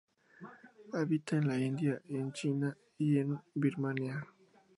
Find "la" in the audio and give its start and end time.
1.47-1.59